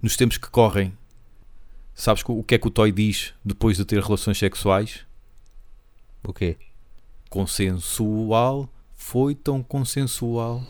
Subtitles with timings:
[0.00, 0.96] nos tempos que correm,
[1.94, 5.06] sabes o que é que o Toy diz depois de ter relações sexuais?
[6.22, 6.56] O quê?
[7.30, 10.62] Consensual, foi tão consensual.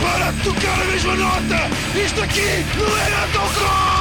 [0.00, 2.02] Para de tocar a mesma nota!
[2.04, 2.40] Isto aqui
[2.78, 3.91] não é autocross!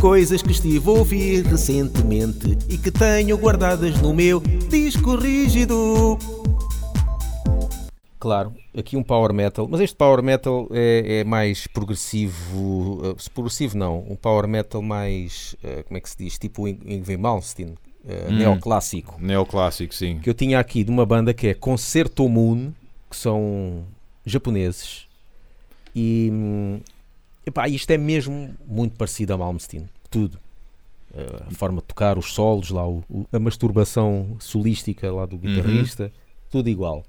[0.00, 6.16] Coisas que estive a ouvir recentemente e que tenho guardadas no meu disco rígido.
[8.20, 13.76] Claro, aqui um power metal, mas este power metal é, é mais progressivo, uh, progressivo
[13.76, 18.32] não, um power metal mais, uh, como é que se diz, tipo Ingve Malmsteen, uh,
[18.32, 19.16] neoclássico.
[19.20, 20.20] Neoclássico, sim.
[20.20, 22.72] Que eu tinha aqui de uma banda que é Concerto Moon,
[23.10, 23.84] que são
[24.24, 25.08] japoneses,
[25.94, 26.80] e hum,
[27.48, 30.38] epá, isto é mesmo muito parecido a Malmsteen, tudo.
[31.10, 33.02] Uh, a forma de tocar, os solos, lá, o,
[33.32, 36.12] a masturbação solística lá do guitarrista,
[36.50, 37.02] tudo igual.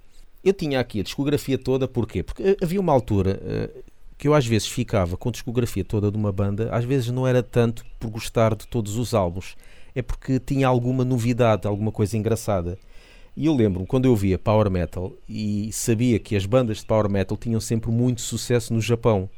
[0.43, 2.23] Eu tinha aqui a discografia toda, porquê?
[2.23, 3.69] Porque eh, havia uma altura eh,
[4.17, 7.27] que eu às vezes ficava com a discografia toda de uma banda, às vezes não
[7.27, 9.57] era tanto por gostar de todos os álbuns,
[9.93, 12.77] é porque tinha alguma novidade, alguma coisa engraçada.
[13.35, 17.09] E eu lembro-me quando eu via Power Metal e sabia que as bandas de Power
[17.09, 19.29] Metal tinham sempre muito sucesso no Japão.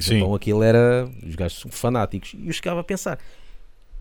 [0.00, 0.18] Sim.
[0.18, 1.08] Japão aquilo era.
[1.26, 2.34] Os gajos são fanáticos.
[2.34, 3.18] E eu chegava a pensar: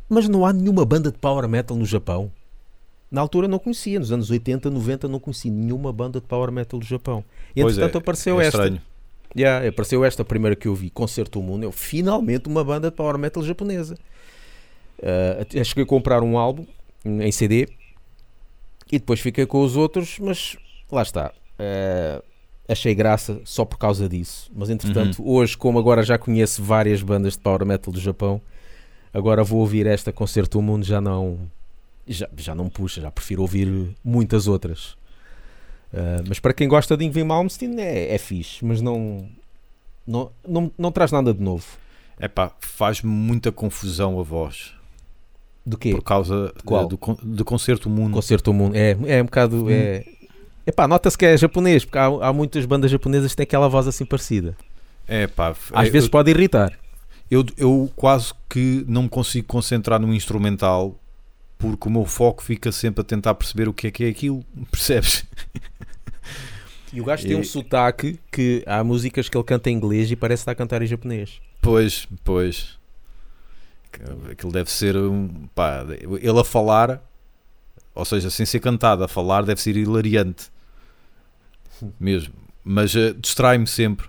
[0.08, 2.32] mas não há nenhuma banda de Power Metal no Japão?
[3.12, 6.80] Na altura não conhecia, nos anos 80, 90 não conhecia nenhuma banda de Power Metal
[6.80, 7.24] do Japão.
[7.56, 8.58] E entretanto é, apareceu é esta.
[8.58, 8.82] estranho.
[9.38, 11.64] Yeah, apareceu esta primeira que eu vi, Concerto Mundo.
[11.64, 13.96] Eu, finalmente uma banda de power metal japonesa.
[14.98, 16.66] Uh, cheguei a comprar um álbum
[17.06, 17.70] em CD
[18.92, 20.58] e depois fiquei com os outros, mas
[20.92, 21.32] lá está.
[21.60, 22.24] Uh,
[22.70, 24.50] achei graça só por causa disso.
[24.56, 28.40] Mas entretanto, hoje, como agora já conheço várias bandas de power metal do Japão,
[29.12, 31.40] agora vou ouvir esta Concerto Mundo já não.
[32.08, 34.98] Já, já não puxa, já prefiro ouvir muitas outras.
[35.92, 39.28] Uh, mas para quem gosta de Ingrid Malmsteen é, é fixe, mas não,
[40.06, 41.66] não, não, não traz nada de novo.
[42.20, 44.74] Epá, faz-me muita confusão a voz.
[45.66, 45.92] Do quê?
[45.92, 46.86] Por causa qual?
[46.86, 48.14] eh, do, do Concerto Mundo.
[48.14, 48.76] Concerto Mundo.
[48.76, 49.70] É, é um bocado.
[49.70, 50.04] É...
[50.66, 53.88] Epá, nota-se que é japonês, porque há, há muitas bandas japonesas que têm aquela voz
[53.88, 54.56] assim parecida.
[55.08, 56.78] É pá, Às eu- vezes pode irritar.
[57.32, 61.00] eu, eu quase que não me consigo concentrar no instrumental
[61.58, 64.44] porque o meu foco fica sempre a tentar perceber o que é que é aquilo,
[64.72, 65.26] percebes?
[66.94, 70.16] E o gajo tem um sotaque que há músicas que ele canta em inglês e
[70.16, 71.40] parece estar a cantar em japonês.
[71.62, 72.80] Pois, pois.
[74.32, 75.28] Aquilo deve ser um.
[75.54, 75.86] Pá,
[76.22, 77.02] ele a falar,
[77.96, 80.52] ou seja, sem ser cantado, a falar, deve ser hilariante.
[82.00, 82.34] Mesmo.
[82.64, 84.08] Mas eh, distrai-me sempre.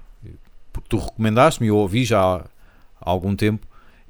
[0.73, 2.37] Porque tu recomendaste-me, eu ouvi já há,
[3.01, 3.67] há algum tempo,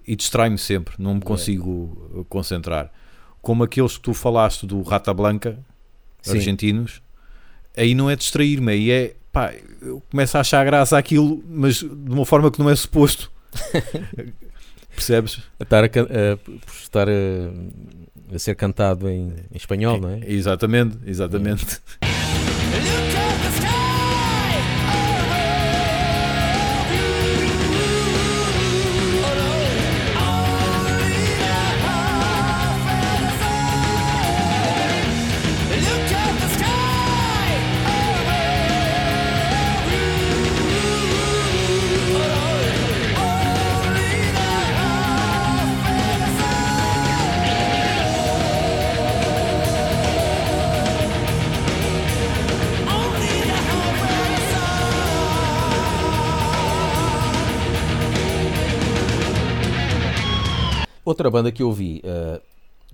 [0.06, 0.94] e distrai-me sempre.
[0.98, 1.24] Não me É.
[1.24, 2.90] consigo eh, concentrar.
[3.42, 5.58] Como aqueles que tu falaste do Rata Blanca,
[6.22, 6.32] Sim.
[6.32, 7.00] argentinos,
[7.76, 9.16] aí não é distrair-me, aí é.
[9.32, 13.30] Pá, eu começo a achar graça àquilo, mas de uma forma que não é suposto.
[15.00, 15.40] Percebes?
[15.58, 16.38] A estar a, a-
[16.82, 20.20] estar a, a ser cantado em, em espanhol, não é?
[20.26, 21.80] Exatamente, exatamente.
[22.02, 23.70] Look
[61.10, 62.40] Outra banda que eu vi, eh,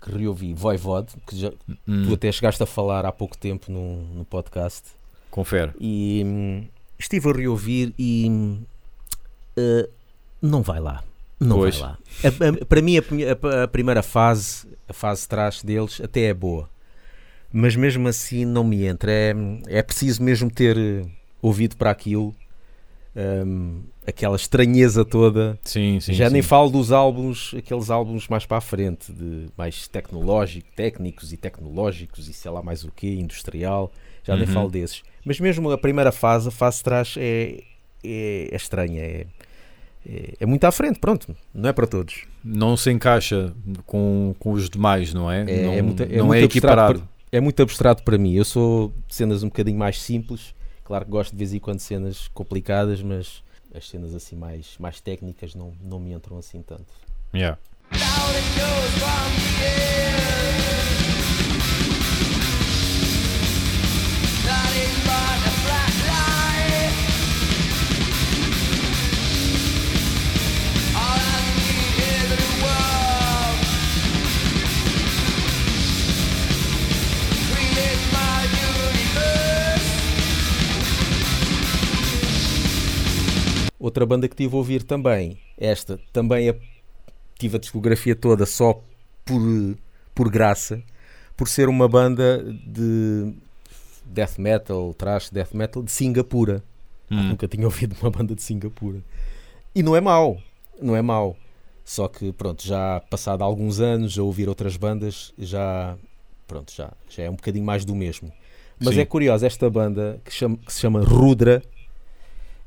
[0.00, 1.52] que reouvi, Voivod, que já,
[1.86, 4.84] Hum, tu até chegaste a falar há pouco tempo no, no podcast.
[5.30, 5.72] confere.
[5.78, 6.64] E hum,
[6.98, 8.58] estive a reouvir e
[9.56, 9.88] eh,
[10.40, 11.02] não vai lá.
[11.38, 11.76] Não Pois.
[11.78, 11.98] vai lá.
[12.24, 16.34] A- a- para mim, a, a- primeira fase, a fase de trás deles, até é
[16.34, 16.68] boa.
[17.52, 19.10] Mas mesmo assim não me entra.
[19.12, 19.34] É,
[19.66, 21.04] é preciso mesmo ter eh,
[21.42, 22.34] ouvido para aquilo.
[23.14, 25.58] hum, aquela estranheza toda.
[25.64, 26.12] Sim, sim.
[26.12, 26.32] Já sim.
[26.34, 31.36] nem falo dos álbuns, aqueles álbuns mais para a frente, de mais tecnológico, técnicos e
[31.36, 33.90] tecnológicos e sei lá mais o que, industrial.
[34.22, 34.52] Já nem Uhum.
[34.52, 35.02] falo desses.
[35.24, 37.62] Mas mesmo a primeira fase, a fase de trás, é,
[38.04, 39.00] é, é estranha.
[39.02, 39.26] É,
[40.08, 41.34] é, é muito à frente, pronto.
[41.52, 42.24] Não é para todos.
[42.44, 43.52] Não se encaixa
[43.86, 45.40] com, com os demais, não é?
[45.42, 46.98] É, não é muito, é não muito é abstrato equiparado.
[47.00, 48.34] para- é muito abstrato para mim.
[48.34, 50.54] Eu sou de cenas um bocadinho mais simples.
[50.84, 53.42] Claro que gosto de vez em quando de cenas complicadas, mas
[53.76, 56.92] as cenas assim mais, mais técnicas não, não me entram assim tanto.
[57.34, 57.58] Yeah.
[83.86, 85.38] Outra banda que tive a ouvir também.
[85.56, 86.54] Esta também a,
[87.38, 88.80] tive a discografia toda só
[89.24, 89.40] por,
[90.14, 90.82] por graça,
[91.36, 93.32] por ser uma banda de
[94.04, 96.62] death metal, trash death metal de Singapura.
[97.10, 97.28] Hum.
[97.30, 99.00] Nunca tinha ouvido uma banda de Singapura.
[99.74, 100.38] E não é mau,
[100.80, 101.36] não é mau.
[101.84, 105.96] Só que, pronto, já passado alguns anos a ouvir outras bandas, já,
[106.48, 108.32] pronto, já, já é um bocadinho mais do mesmo.
[108.80, 109.00] Mas Sim.
[109.02, 111.62] é curioso, esta banda que, chama- que se chama Rudra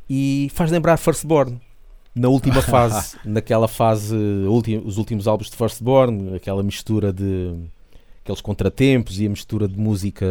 [0.10, 1.60] e faz lembrar Firstborn.
[2.16, 4.16] Na última fase, naquela fase,
[4.84, 7.56] os últimos álbuns de Firstborn, aquela mistura de
[8.24, 10.26] aqueles contratempos e a mistura de música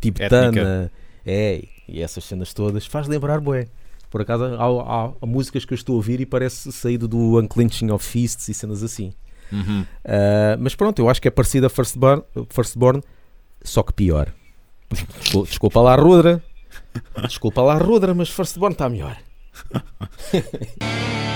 [0.00, 0.90] tibetana,
[1.26, 3.68] é, e essas cenas todas, faz lembrar, bué.
[4.10, 7.38] Por acaso há, há- há músicas que eu estou a ouvir e parece saído do
[7.38, 9.12] Unclenching of Fists e cenas assim.
[9.52, 9.84] Uhum.
[10.04, 13.02] Ah, mas pronto, eu acho que é parecida a Firstborn, Firstborn
[13.62, 14.32] só que pior.
[15.20, 16.42] Descul- Desculpa lá, Rudra.
[17.22, 19.16] Desculpa lá, Rudra, mas Firstborn está melhor.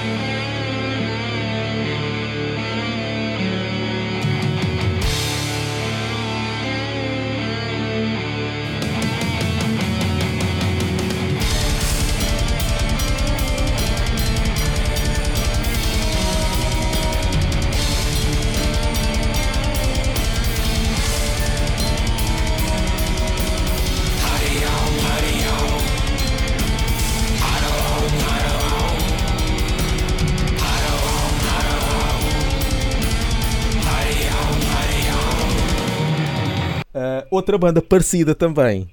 [37.31, 38.89] Outra banda parecida também,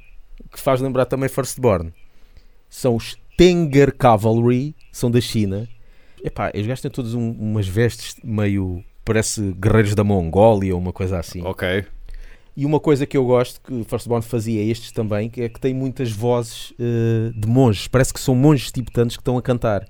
[0.51, 1.93] que faz lembrar também Firstborn,
[2.69, 5.67] são os Tenger Cavalry, são da China.
[6.23, 8.83] Epá, eles gastam todos um- umas vestes meio.
[9.03, 11.41] parece guerreiros da Mongólia ou uma coisa assim.
[11.41, 11.83] Ok.
[12.55, 15.73] E uma coisa que eu gosto que Firstborn fazia estes também, que é que tem
[15.73, 17.87] muitas vozes eh, de monges.
[17.87, 19.87] Parece que são monges tibetanos que estão a cantar.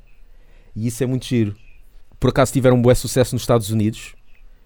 [0.73, 1.55] E isso é muito giro.
[2.19, 4.15] Por acaso tiveram um bom sucesso nos Estados Unidos.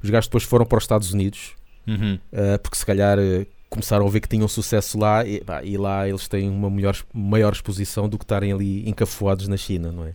[0.03, 1.53] Os gajos depois foram para os Estados Unidos.
[1.87, 2.19] Uhum.
[2.31, 3.45] Uh, porque se calhar uh,
[3.75, 6.95] começaram a ver que tinham sucesso lá e, pá, e lá eles têm uma melhor,
[7.13, 10.13] maior exposição do que estarem ali encafuados na China, não é?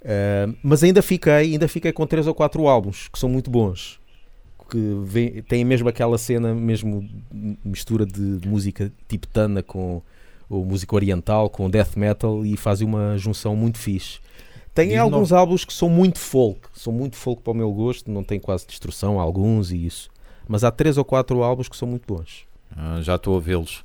[0.00, 4.00] Uh, mas ainda fiquei, ainda fiquei com três ou quatro álbuns que são muito bons,
[4.70, 7.06] que vem- têm mesmo aquela cena, mesmo
[7.64, 10.02] mistura de, de música tibetana com
[10.48, 14.18] ou música oriental, com death metal e fazem uma junção muito fixe.
[14.74, 18.24] Tem alguns álbuns que são muito folk, são muito folk para o meu gosto, não
[18.24, 20.10] tem quase destrução, alguns e isso.
[20.48, 22.44] Mas há três ou quatro álbuns que são muito bons.
[22.76, 23.84] Ah, já estou a vê-los.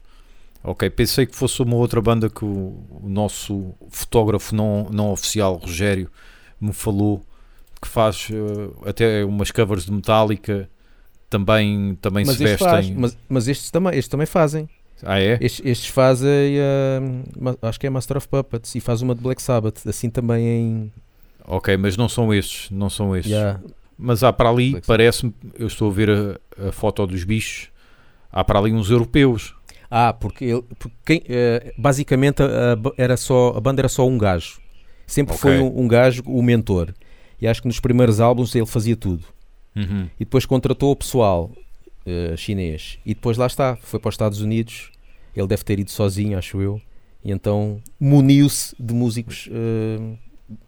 [0.64, 5.56] Ok, pensei que fosse uma outra banda que o, o nosso fotógrafo não, não oficial,
[5.56, 6.10] Rogério,
[6.60, 7.26] me falou
[7.82, 10.70] que faz eh, até umas covers de Metallica,
[11.30, 12.68] também, também mas, se este vestem.
[12.70, 14.68] faz, mas, mas estes, também, estes também fazem.
[15.04, 15.38] Ah, é?
[15.40, 16.58] Estes, estes fazem,
[17.40, 20.46] ma- acho que é Master of Puppets, e faz uma de Black Sabbath, assim também
[20.46, 20.92] em.
[21.48, 23.32] Ok, mas não são estes, não são estes.
[23.32, 23.62] Yeah.
[23.98, 27.70] Mas há para ali, parece-me, eu estou a ver a, a foto dos bichos,
[28.32, 29.56] há para ali uns europeus.
[29.92, 34.08] Ah, porque, ele, porque quem, eh, basicamente a, a era só, a banda era só
[34.08, 34.60] um gajo.
[35.08, 35.42] Sempre Ok.
[35.42, 36.94] foi um, um gajo o mentor.
[37.42, 39.24] E acho que nos primeiros álbuns ele fazia tudo.
[39.76, 40.08] Uhum.
[40.20, 41.52] E depois contratou o pessoal
[42.06, 43.00] eh, chinês.
[43.06, 44.92] E depois lá está, foi para os Estados Unidos.
[45.36, 46.80] Ele deve ter ido sozinho, acho eu.
[47.24, 50.18] E então muniu-se de músicos eh,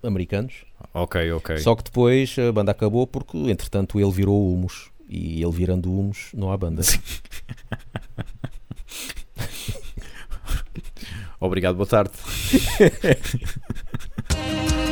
[0.04, 0.66] americanos.
[0.94, 1.58] Ok, ok.
[1.58, 4.91] Só que depois a banda acabou porque, entretanto, ele virou humus.
[5.12, 6.84] E ele virando o humus, não há banda.
[11.38, 12.14] Obrigado, boa tarde.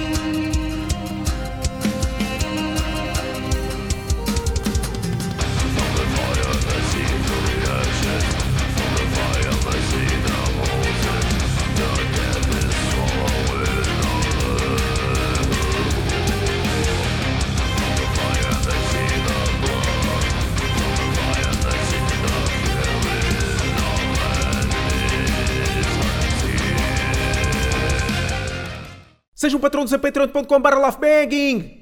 [29.50, 31.80] Seja um patrão do patreon.com.br laughbanging!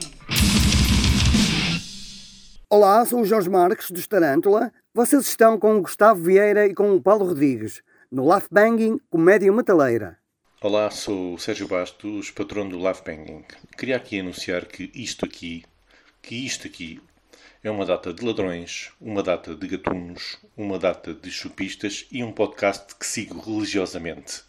[2.70, 4.72] Olá, sou o Jorge Marques, dos Tarântula.
[4.94, 9.52] Vocês estão com o Gustavo Vieira e com o Paulo Rodrigues, no Laugh Banging Comédia
[9.52, 10.18] Metaleira.
[10.62, 13.44] Olá, sou o Sérgio Bastos, patrono do Banging.
[13.78, 15.66] Queria aqui anunciar que isto aqui,
[16.22, 17.02] que isto aqui,
[17.62, 22.32] é uma data de ladrões, uma data de gatunos, uma data de chupistas e um
[22.32, 24.47] podcast que sigo religiosamente.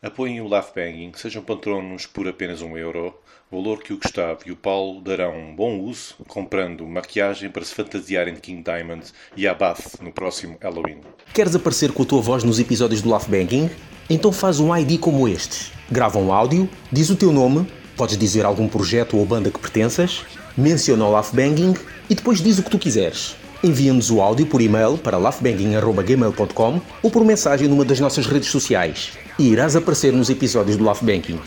[0.00, 3.12] Apoiem o Life Banging, sejam patronos por apenas um euro,
[3.50, 7.74] valor que o Gustavo e o Paulo darão um bom uso, comprando maquiagem para se
[7.74, 11.00] fantasiarem de King Diamond e Abath no próximo Halloween.
[11.34, 13.68] Queres aparecer com a tua voz nos episódios do Love Banking?
[14.08, 15.72] Então faz um ID como estes.
[15.90, 17.66] Grava um áudio, diz o teu nome,
[17.98, 20.24] Podes dizer algum projeto ou banda que pertenças,
[20.56, 21.74] menciona o Laugh Banging
[22.08, 23.34] e depois diz o que tu quiseres.
[23.62, 29.18] Envia-nos o áudio por e-mail para laughbanging.gmail.com ou por mensagem numa das nossas redes sociais
[29.38, 31.40] e irás aparecer nos episódios do Laugh Banking.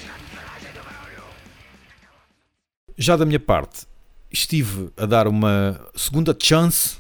[2.98, 3.86] Já da minha parte,
[4.30, 6.98] estive a dar uma segunda chance.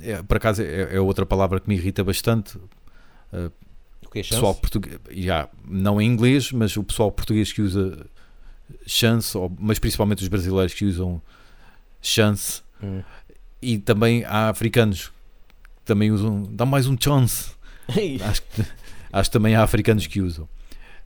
[0.00, 2.56] É, por acaso é, é outra palavra que me irrita bastante.
[3.32, 3.50] Uh,
[4.04, 4.60] O que é pessoal chance?
[4.60, 8.06] português, já, não em inglês, mas o pessoal português que usa
[8.86, 11.20] chance, ou- mas principalmente os brasileiros que usam
[12.02, 13.02] chance, Hum.
[13.60, 17.50] E também há africanos que também usam, dá mais um chance.
[18.24, 18.62] acho, que,
[19.12, 20.48] acho que também há africanos que usam.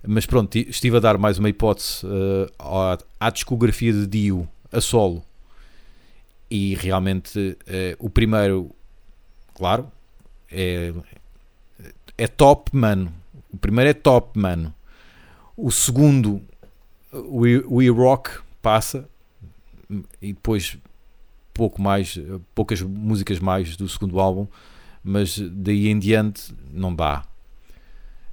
[0.07, 4.49] Mas pronto, ti- estive a dar mais uma hipótese eh, à, à discografia de Dio,
[4.73, 5.25] a solo.
[6.51, 8.71] E realmente eh, o primeiro,
[9.55, 9.91] claro,
[10.51, 10.93] é,
[12.19, 13.13] é top, mano.
[13.51, 14.75] O primeiro é top, mano.
[15.57, 16.43] O segundo,
[17.13, 17.43] o
[17.77, 18.31] We Rock,
[18.61, 19.09] passa.
[20.21, 20.77] E depois
[21.55, 22.19] pouco mais,
[22.55, 24.47] poucas músicas mais do segundo álbum,
[25.05, 27.25] mas daí em diante não dá.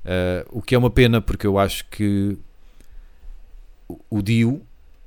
[0.05, 2.37] Uh, o que é uma pena porque eu acho que
[4.09, 4.61] o- Dio,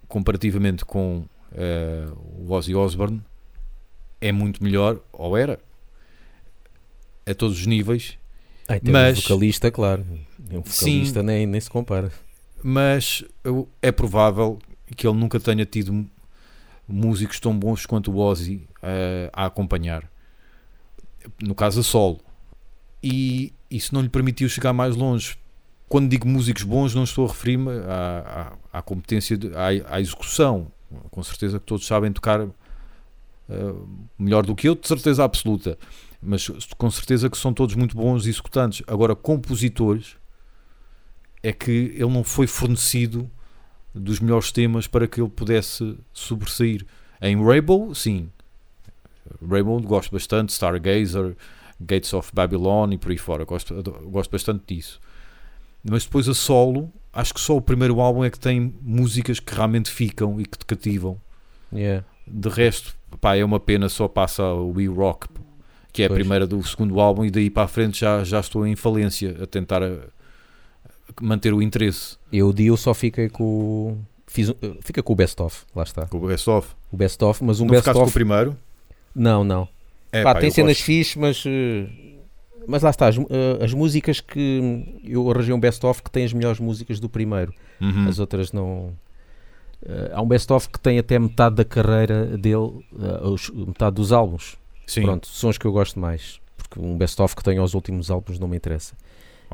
[0.06, 3.22] comparativamente com uh, o Ozzy Osbourne,
[4.20, 5.58] é muito melhor, ou era,
[7.26, 8.18] a todos os níveis,
[8.68, 10.04] então, Mas- um vocalista, claro.
[10.50, 12.12] Um vocalista nem, nem se compara.
[12.62, 13.24] mas
[13.80, 14.58] é provável
[14.96, 16.06] que ele nunca tenha tido
[16.92, 20.08] músicos tão bons quanto o Ozzy eh, a acompanhar.
[21.42, 22.20] No caso a solo.
[23.02, 25.36] E isso não lhe permitiu chegar mais longe.
[25.88, 30.00] Quando digo músicos bons, não estou a referir-me à, à, à competência, de- à, à
[30.00, 30.70] execução.
[31.10, 33.74] Com certeza que todos sabem tocar eh,
[34.18, 35.78] melhor do que eu, de certeza absoluta.
[36.20, 38.82] Mas com certeza que são todos muito bons executantes.
[38.86, 40.16] Agora, compositores,
[41.42, 43.28] é que ele não foi fornecido
[43.94, 46.84] dos melhores temas para que ele pudesse sobressair.
[47.20, 48.28] Em Rainbow, sim.
[49.48, 51.36] Rainbow gosto bastante, Stargazer,
[51.80, 53.44] Gates of Babylon e por aí fora.
[53.44, 53.74] Gosto,
[54.10, 55.00] gosto bastante disso.
[55.84, 59.54] Mas depois a solo, acho que só o primeiro álbum é que tem músicas que
[59.54, 61.20] realmente ficam e que te cativam.
[61.72, 62.04] Yeah.
[62.26, 65.28] De resto, pá, é uma pena, só passa o We Rock,
[65.92, 66.20] que é a Pois.
[66.20, 69.46] primeira do segundo álbum, e daí para a frente já, já estou em falência a
[69.46, 69.98] tentar a
[71.20, 73.44] manter o interesse Eu, o Dio, só fiquei com.
[73.44, 76.06] o- Fiz, um- fica com o best-of, lá está.
[76.06, 76.68] com o Best of.
[76.90, 78.12] O best-of, mas um não ficaste com o best-of.
[78.14, 78.56] primeiro?
[79.14, 79.68] Não, não.
[80.10, 80.84] É, Pá, pá, tem eu cenas gosto.
[80.86, 81.42] fixe, mas.
[81.46, 81.86] eh,
[82.66, 86.32] Mas lá está, as, eh, as músicas que eu arranjei um best-of que tem as
[86.32, 87.52] melhores músicas do primeiro.
[87.80, 88.08] Uhum.
[88.08, 88.92] As outras não.
[89.84, 92.84] Eh, há um best-of que tem até metade da carreira dele,
[93.66, 94.56] metade dos álbuns.
[94.86, 96.40] Sim, Pronto, são os que eu gosto mais.
[96.56, 98.94] Porque um best-of que tem aos últimos álbuns não me interessa.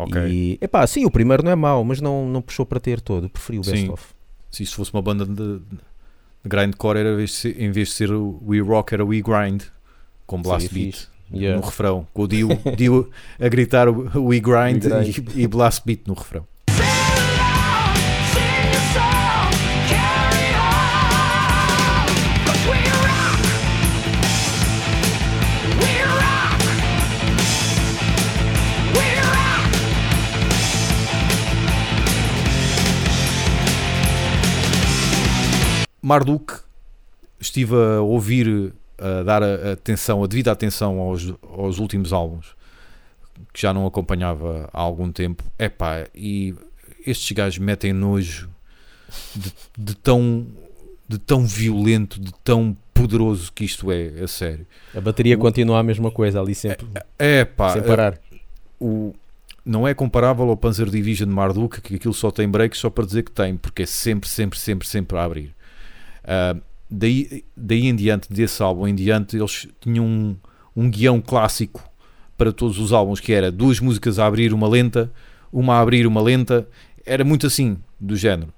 [0.02, 0.22] Ok.
[0.30, 3.28] E, epá, sim, o primeiro não é mau, mas não, não puxou para ter todo.
[3.28, 3.72] Preferi o Sim.
[3.72, 4.04] best-of.
[4.50, 5.62] Se isto fosse uma banda de, de
[6.44, 9.62] grindcore, era, em vez de ser- We Rock, era We Grind,
[10.26, 11.08] com blast Seria beat fixe.
[11.32, 11.60] Yeah.
[11.60, 12.06] no refrão.
[12.14, 15.18] Com o Dio, Dio a gritar We Grind, We grind.
[15.36, 16.46] E, e blast beat no refrão.
[36.08, 36.54] Marduk,
[37.38, 42.56] estive a ouvir, a dar a- atenção, a devida atenção aos, aos últimos álbuns,
[43.52, 45.44] que já não acompanhava há algum tempo.
[45.58, 46.54] Epá, e
[47.06, 48.48] estes gajos metem nojo
[49.36, 50.46] de, de tão,
[51.06, 54.66] de tão violento, de tão poderoso que isto é, a sério.
[54.94, 56.86] A bateria continua a mesma coisa ali sempre,
[57.18, 58.18] É pá, sem parar.
[58.80, 59.14] o,
[59.64, 63.22] não é comparável ao Panzer Division Marduk, que aquilo só tem breaks só para dizer
[63.22, 65.54] que tem, porque é sempre, sempre, sempre, sempre a abrir.
[66.30, 66.54] Ah,
[66.90, 70.37] daí, daí em diante, desse álbum em diante, eles tinham um,
[70.76, 71.82] um guião clássico
[72.37, 75.11] para todos os álbuns, que era duas músicas a abrir uma lenta,
[75.50, 76.68] uma a abrir uma lenta,
[77.06, 78.52] era muito assim, do género.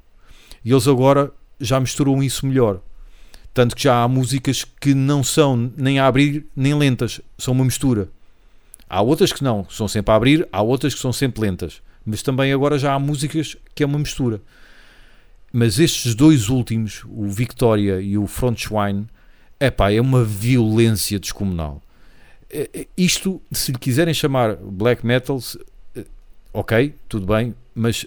[0.64, 2.80] E eles agora já misturam isso melhor.
[3.54, 7.64] Tanto que já há músicas que não são nem a abrir nem lentas, são uma
[7.64, 8.08] mistura.
[8.88, 11.80] Há outras que não, são sempre a abrir, há outras que são sempre lentas.
[12.04, 14.40] Mas também agora já há músicas que é uma mistura.
[15.52, 19.08] Mas estes dois últimos, o Victoria e o Frontschwein,
[19.58, 21.82] epá, é uma violência descomunal.
[22.48, 25.40] É- é- Isto, se lhe quiserem chamar black metal,
[25.96, 26.04] eh,
[26.52, 28.06] ok, tudo bem, mas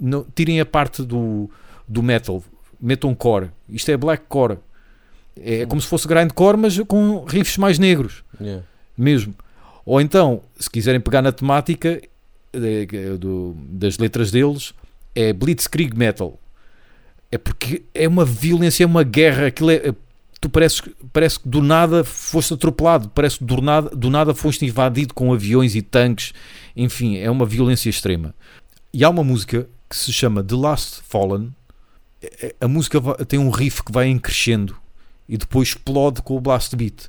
[0.00, 1.50] não, tirem a parte do,
[1.86, 2.42] do metal,
[2.80, 3.50] metam core.
[3.68, 4.58] Isto é black core.
[5.36, 8.64] É como se fosse grindcore, mas com riffs mais negros Yeah.
[8.96, 9.34] mesmo.
[9.84, 12.00] Ou então, se quiserem pegar na temática
[12.52, 12.86] eh,
[13.18, 14.72] do- das letras deles,
[15.14, 16.38] é Blitzkrieg Metal.
[17.34, 19.48] É porque é uma violência, é uma guerra.
[19.48, 19.92] Aquilo é,
[20.40, 24.64] tu parece, parece que do nada foste atropelado, parece que do nada, do nada foste
[24.64, 26.32] invadido com aviões e tanques.
[26.76, 28.32] Enfim, é uma violência extrema.
[28.92, 31.52] E há uma música que se chama The Last Fallen.
[32.22, 34.76] É- A música tem um riff que vai em crescendo
[35.28, 37.08] e depois explode com o blast beat.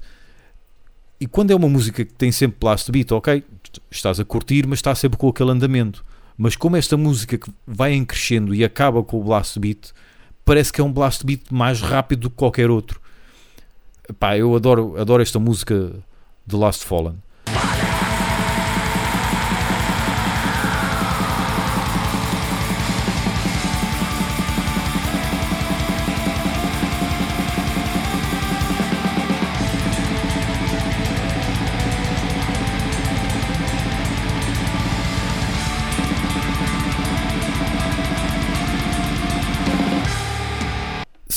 [1.20, 3.44] E quando é uma música que tem sempre blast beat, ok,
[3.92, 6.04] estás a curtir, mas está sempre com aquele andamento.
[6.36, 9.94] Mas como esta música que vai em crescendo e acaba com o blast beat,
[10.46, 13.02] parece que é um blast beat mais rápido do que qualquer outro.
[14.20, 15.92] Pá, eu adoro, adoro esta música
[16.48, 17.18] The Last Fallen.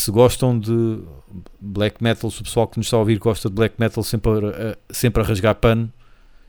[0.08, 1.00] Se gostam de
[1.60, 4.30] black metal, se o pessoal que nos está a ouvir gosta de black metal sempre
[4.30, 5.92] a, sempre a rasgar pano,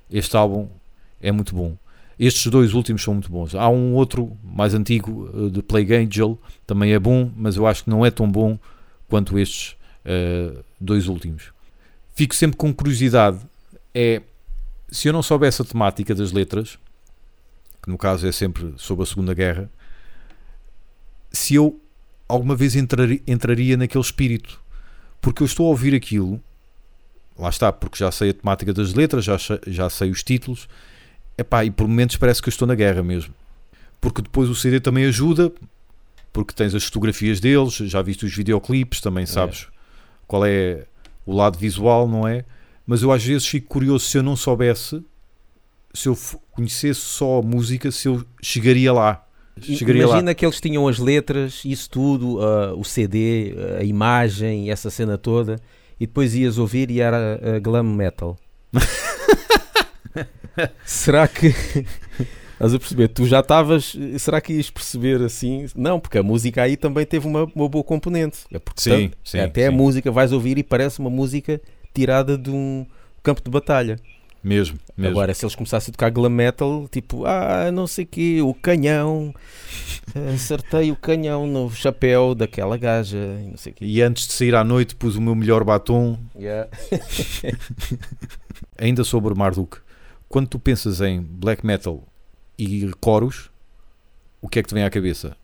[0.10, 0.70] este álbum
[1.20, 1.78] é muito bom.
[2.18, 3.56] Estes dois últimos são muito bons.
[3.56, 7.84] Há um outro mais antigo eh, de Plague Angel, também é bom, mas eu acho
[7.84, 8.58] que não é tão bom
[9.10, 9.76] quanto estes
[10.06, 11.52] eh, dois últimos.
[12.16, 13.40] Fico sempre com curiosidade.
[13.94, 14.22] É
[14.90, 16.80] se eu não soubesse a temática das letras,
[17.84, 19.70] que no caso é sempre sobre a Segunda Guerra,
[21.30, 21.80] se eu
[22.30, 24.62] alguma vez entrari- entraria naquele espírito.
[25.20, 26.42] Porque eu estou a ouvir aquilo,
[27.38, 30.70] lá está, porque já sei a temática das letras, já, sei- já sei os títulos,
[31.38, 33.34] epá, e por momentos parece que eu estou na guerra mesmo.
[34.00, 35.52] Porque depois o CD também ajuda,
[36.32, 39.68] porque tens as fotografias deles, já viste os videoclipes, também sabes
[40.28, 40.86] qual é
[41.26, 42.46] o lado visual, não é?
[42.86, 45.04] Mas eu às vezes fico curioso se eu não soubesse,
[45.94, 46.18] se eu
[46.52, 49.26] conhecesse só a música, se eu chegaria lá.
[49.62, 50.14] Chegaria lá.
[50.14, 55.18] Imagina que eles tinham as letras, isso tudo, ah, o CD, a imagem, essa cena
[55.18, 55.58] toda,
[56.00, 58.38] e depois ias ouvir e era ah, glam metal.
[60.86, 61.54] será que.
[62.54, 63.08] Estás a perceber?
[63.08, 63.96] Tu já estavas.
[64.18, 65.66] Será que ias perceber assim?
[65.78, 68.40] Não, porque a música aí também teve uma, uma boa componente.
[68.52, 69.78] É porque Sim, tanto- sim, até a sim.
[69.78, 71.62] música vais ouvir e parece uma música
[71.94, 72.86] tirada de um
[73.24, 73.96] campo de batalha.
[74.42, 75.12] Mesmo, mesmo.
[75.12, 78.54] Agora, se eles começassem a tocar glam metal, tipo, ah, não sei o quê, o
[78.54, 79.34] canhão,
[80.34, 83.86] acertei o canhão no chapéu daquela gaja, e não sei quê.
[83.86, 86.18] E antes de sair à noite pus o meu melhor batom.
[88.80, 89.78] Ainda sobre Marduk,
[90.30, 92.08] quando tu pensas em black metal
[92.58, 93.50] e coros,
[94.42, 95.36] o que é que te vem à cabeça?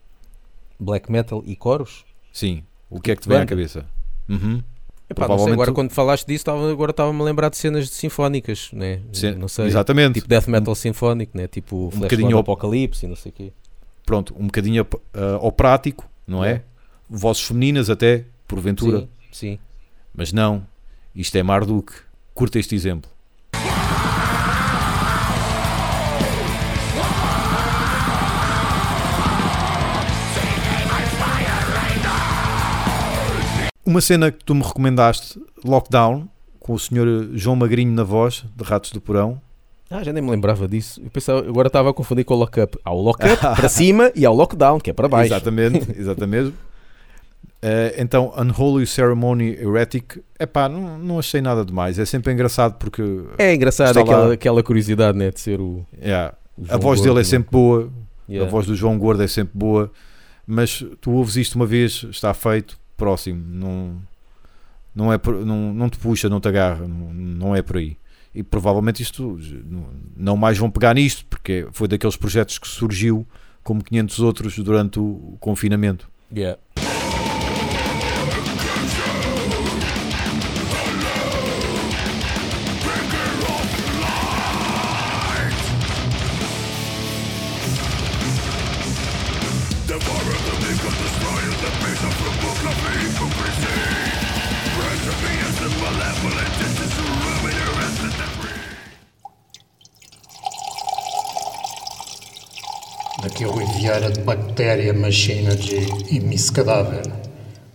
[0.79, 2.05] Black metal e coros?
[2.31, 3.49] Sim, o que é que te vem à Banda.
[3.49, 3.86] cabeça?
[4.29, 4.63] Uhum.
[5.10, 8.70] Epá, Provavelmente agora quando falaste disso, estava, agora estava-me a lembrar de cenas de sinfónicas,
[8.74, 9.02] né?
[9.13, 9.65] Sim, não sei.
[9.68, 10.15] Exatamente.
[10.15, 11.48] Tipo death metal sinfónico, né?
[11.48, 13.52] Tipo Flash bocadinho op- Apocalipse e não sei o quê.
[14.06, 16.52] Pronto, um bocadinho op- ah, operático, não é?
[16.54, 16.62] É.
[17.10, 19.02] Vozes femininas até, porventura.
[19.02, 19.60] Sim, sim.
[20.13, 20.65] Mas não,
[21.15, 21.94] isto é Marduk.
[22.34, 23.10] Curta este exemplo.
[33.86, 36.28] Uma cena que tu me recomendaste, Lockdown,
[36.60, 39.39] com o senhor João Magrinho na voz, de Ratos do Porão.
[39.89, 41.00] Ah, já nem me lembrava disso.
[41.04, 42.78] Eu pensava, agora estava a confundir com o lock-up.
[42.84, 45.28] Há o lock-up para cima e há o lockdown, que é para baixo.
[45.32, 46.54] Exatamente, exatamente.
[47.62, 52.00] Eh, então, Unholy Ceremony Heretic, epá, não, não achei nada demais.
[52.00, 53.04] É sempre engraçado porque
[53.38, 54.06] É engraçado Está lá.
[54.06, 55.30] aquela, aquela curiosidade, né?
[55.30, 55.86] De ser o.
[56.02, 57.30] yeah, o a voz dele Gordo, é né?
[57.30, 57.89] sempre boa,
[58.28, 58.48] Yeah.
[58.48, 59.91] a voz do João Gordo é sempre boa,
[60.48, 64.01] mas tu ouves isto uma vez, está feito, próximo, não,
[64.95, 67.97] não, é, não, não te puxa, não te agarra, não, não é por aí.
[68.34, 73.25] E provavelmente isto não- não mais vão pegar nisto, porque foi daqueles projetos que surgiu
[73.63, 76.10] como 500 outros durante o confinamento.
[76.36, 76.60] Yeah.
[104.56, 107.04] Riviera de Bactéria Machinery e Miss Cadáver.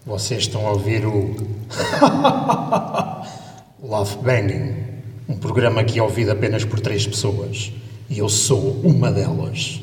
[0.07, 1.37] Vocês estão a ouvir o.
[3.87, 4.75] Love Banging,
[5.29, 7.71] um programa que é ouvido apenas por três pessoas.
[8.09, 9.81] E eu sou uma delas.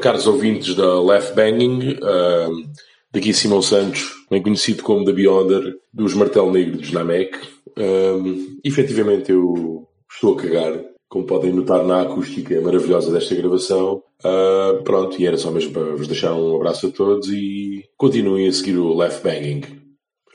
[0.00, 2.64] Caros ouvintes da Left Banging, ahm,
[3.12, 7.36] daqui Simão Santos, bem conhecido como The Beyonder, dos Martel Negro dos Namek.
[7.76, 14.02] Ahm, efetivamente eu estou a cagar como podem notar na acústica maravilhosa desta gravação.
[14.24, 18.48] Uh, pronto, e era só mesmo para vos deixar um abraço a todos e continuem
[18.48, 19.60] a seguir o Left Banging.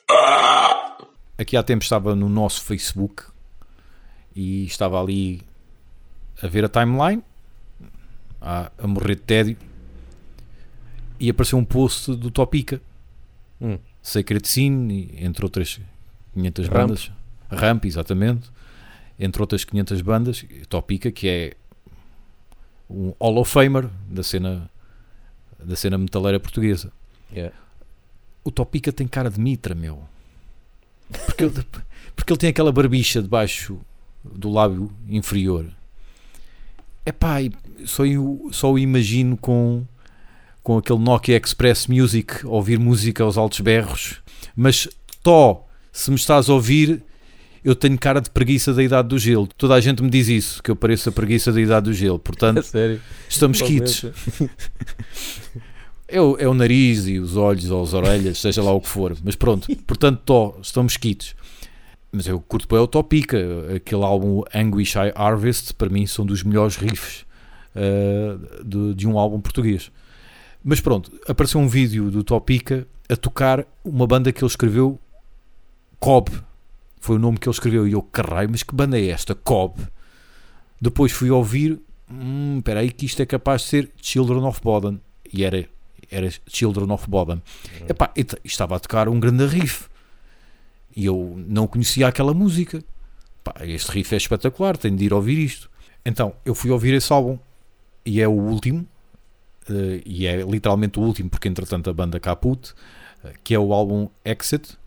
[0.07, 0.99] Ah!
[1.35, 3.23] Aqui há tempo estava no nosso Facebook
[4.35, 5.41] e estava ali
[6.43, 7.23] a ver a timeline,
[8.39, 9.57] a, a morrer de tédio,
[11.19, 12.79] e apareceu um post do Topica,
[13.59, 13.79] Hum.
[14.03, 15.79] Sacred Scene, entre outras
[16.35, 16.77] 500 Ramp.
[16.77, 17.11] bandas.
[17.49, 18.51] Ramp, exatamente.
[19.19, 20.45] Entre outras 500 bandas.
[20.69, 21.53] Topica, que é
[22.89, 24.69] um Hall of Famer da cena,
[25.59, 26.91] da cena metaleira portuguesa.
[27.31, 27.55] Yeah.
[28.43, 30.03] O Topica tem cara de mitra, meu.
[31.25, 31.53] Porque ele,
[32.15, 33.79] porque ele tem aquela barbicha debaixo
[34.23, 35.65] do lábio inferior.
[37.05, 37.51] Epá, e
[37.85, 39.85] só eu só o imagino com,
[40.61, 44.21] com aquele Nokia Express Music, ouvir música aos altos berros.
[44.55, 44.89] Mas,
[45.23, 47.03] Tó, se me estás a ouvir,
[47.67, 49.45] eu tenho cara de preguiça da idade do gelo.
[49.57, 52.17] Toda a gente me diz isso, que eu pareço a preguiça da idade do gelo.
[52.17, 52.65] Portanto,
[53.27, 54.05] estamos quites.
[56.09, 58.87] É o, é o nariz e os olhos ou as orelhas, seja lá o que
[58.87, 59.13] for.
[59.25, 61.35] Mas pronto, portanto, tó, estamos quites.
[62.13, 63.37] Mas eu curto bem o Topica.
[63.75, 67.25] Aquele álbum Anguish I Harvest, para mim, são dos melhores riffs
[67.75, 69.91] uh, de, de um álbum português.
[70.63, 74.97] Mas pronto, apareceu um vídeo do Topica a tocar uma banda que ele escreveu,
[75.99, 76.31] Cobb.
[76.99, 77.87] Foi o nome que ele escreveu.
[77.87, 79.33] E eu, caralho, mas que banda é esta?
[79.35, 79.79] Cobb.
[80.79, 81.79] Depois fui ouvir,
[82.11, 84.97] hum, espera aí que isto é capaz de ser Children of Bodom.
[85.33, 85.67] E era,
[86.11, 87.39] era Children of Bodom.
[87.89, 89.85] Epá, e t- estava a tocar um grande riff.
[90.95, 92.83] E eu não conhecia aquela música.
[93.43, 95.69] Pá, este riff é espetacular, tenho de ir ouvir isto.
[96.05, 97.37] Então, eu fui ouvir esse álbum.
[98.05, 98.85] E é o último.
[99.69, 102.73] eh, e é literalmente o último, porque entretanto a banda caput,
[103.23, 104.77] eh, que é o álbum Exit.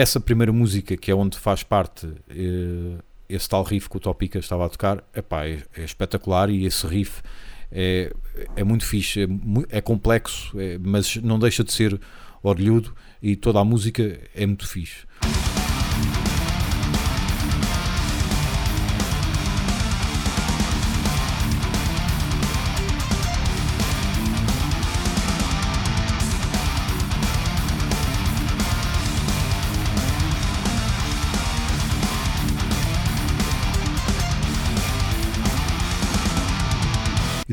[0.00, 4.38] Essa primeira música, que é onde faz parte eh, esse tal riff que o Topica
[4.38, 7.20] estava a tocar, epá, é, é espetacular e esse riff
[7.72, 8.12] é,
[8.54, 12.00] é muito fixe, é, é complexo, é- mas não deixa de ser
[12.44, 15.04] orlhudo e toda a música é muito fixe.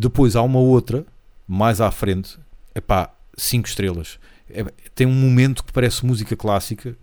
[0.08, 1.06] Depois há uma outra,
[1.48, 2.38] mais à frente,
[2.74, 4.20] epá, 5 estrelas.
[4.50, 4.64] É-
[4.94, 6.96] tem um momento que parece música clássica,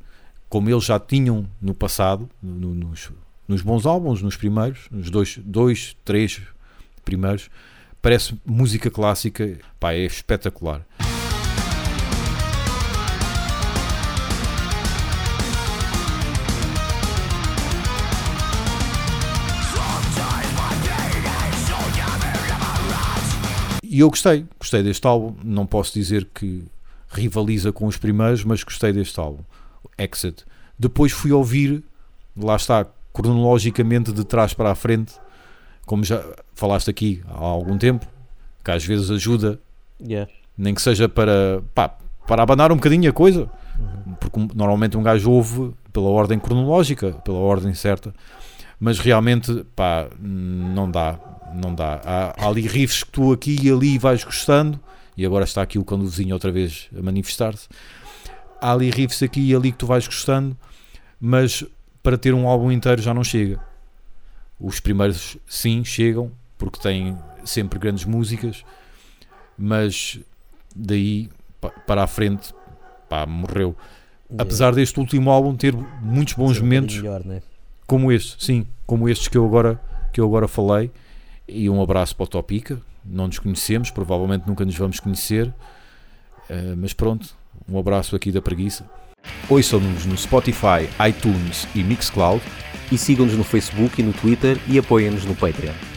[0.48, 3.10] como eles já tinham no passado, no- nos,
[3.48, 6.40] nos bons álbuns, nos primeiros, nos dois, dois três
[7.04, 7.50] primeiros.
[8.00, 10.84] Parece música clássica, pá, é espetacular.
[23.92, 25.34] E eu gostei, gostei deste álbum.
[25.44, 26.64] Não posso dizer que
[27.10, 29.42] rivaliza com os primeiros, mas gostei deste álbum,
[29.98, 30.44] Exit.
[30.78, 31.84] Depois fui ouvir,
[32.34, 35.12] lá está, cronologicamente de trás para a frente,
[35.84, 36.24] como já
[36.54, 38.06] falaste aqui há algum tempo,
[38.64, 39.60] que às vezes ajuda,
[40.00, 40.28] Yeah.
[40.56, 41.94] nem que seja para, pá,
[42.26, 43.50] para abanar um bocadinho a coisa,
[44.18, 48.14] porque um- normalmente um gajo ouve pela ordem cronológica, pela ordem certa,
[48.80, 51.18] mas realmente, pá, não dá,
[51.54, 52.00] não dá.
[52.04, 54.78] Há, há ali riffs que tu aqui e ali vais gostando,
[55.16, 57.68] e agora está aqui o vizinho outra vez a manifestar-se.
[58.60, 60.56] Há ali riffs aqui e ali que tu vais gostando,
[61.20, 61.64] mas
[62.02, 63.60] para ter um álbum inteiro já não chega.
[64.58, 68.64] Os primeiros sim chegam, porque têm sempre grandes músicas,
[69.58, 70.18] mas
[70.74, 71.28] daí
[71.60, 72.54] pa- para a frente,
[73.08, 73.76] pá, morreu.
[74.38, 77.42] Apesar deste último álbum ter muitos bons momentos, melhor, né?
[77.86, 79.80] como este, sim, como estes que eu agora,
[80.12, 80.90] que eu agora falei.
[81.46, 82.80] E um abraço para o Topica.
[83.04, 85.52] Não nos conhecemos, provavelmente nunca nos vamos conhecer,
[86.48, 87.28] Eh, mas pronto,
[87.68, 88.84] um abraço aqui da preguiça.
[89.48, 92.42] Ouçam-nos no Spotify, iTunes e Mixcloud.
[92.90, 95.91] E sigam-nos no Facebook e no Twitter e apoiem-nos no Patreon.